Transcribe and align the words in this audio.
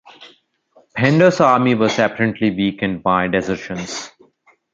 Penda's 0.95 1.39
army 1.39 1.75
was 1.75 1.99
apparently 1.99 2.49
weakened 2.49 3.03
by 3.03 3.27
desertions. 3.27 4.09